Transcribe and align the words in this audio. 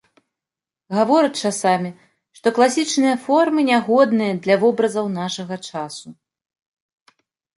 Гавораць 0.99 1.41
часамі, 1.47 1.89
што 2.37 2.47
класічныя 2.55 3.19
формы 3.25 3.65
нягодныя 3.71 4.33
для 4.47 4.55
вобразаў 4.63 5.05
нашага 5.19 5.55
часу. 5.69 6.07